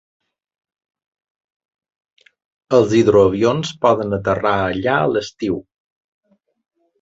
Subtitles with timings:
[2.77, 5.61] Els hidroavions poden aterrar allà a l'estiu.